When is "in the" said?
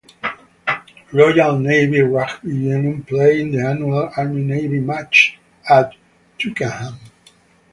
3.41-3.59